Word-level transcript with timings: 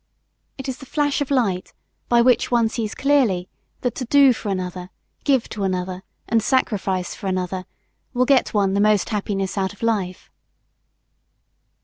It 0.57 0.67
is 0.67 0.79
the 0.79 0.87
flash 0.87 1.21
of 1.21 1.29
light, 1.29 1.73
by 2.09 2.21
which 2.21 2.49
one 2.49 2.69
sees 2.69 2.95
clearly 2.95 3.47
that 3.81 3.93
to 3.97 4.05
do 4.05 4.33
for 4.33 4.49
another, 4.49 4.89
give 5.25 5.47
to 5.49 5.63
another, 5.63 6.01
and 6.27 6.41
sacrifice 6.41 7.13
for 7.13 7.27
another, 7.27 7.65
will 8.11 8.25
get 8.25 8.51
one 8.51 8.73
the 8.73 8.81
most 8.81 9.09
happiness 9.09 9.59
out 9.59 9.73
of 9.73 9.83
life. 9.83 10.31